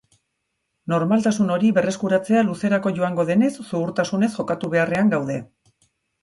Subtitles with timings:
[0.93, 5.39] Normaltasun hori berreskuratzea luzerako joango denez, zuhurtasunez jokatu beharrean gaude.